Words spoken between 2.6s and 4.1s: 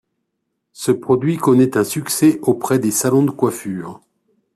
des salons de coiffure.